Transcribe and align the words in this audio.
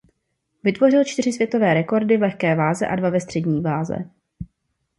Vytvořil 0.63 1.03
čtyři 1.05 1.33
světové 1.33 1.73
rekordy 1.73 2.17
v 2.17 2.21
lehké 2.21 2.55
váze 2.55 2.87
a 2.87 2.95
dva 2.95 3.09
ve 3.09 3.21
střední 3.21 3.61
váze. 3.61 4.09